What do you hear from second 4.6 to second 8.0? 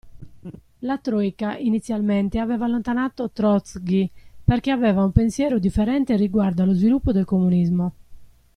aveva un pensiero differente riguardo allo sviluppo del comunismo.